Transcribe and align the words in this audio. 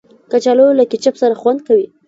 کچالو 0.31 0.67
له 0.77 0.83
کیچپ 0.91 1.15
سره 1.21 1.39
خوند 1.41 1.59
کوي 1.67 1.85